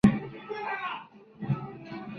[0.03, 0.13] Buff:
[1.41, 1.53] ¡Muy
[1.83, 2.01] bien!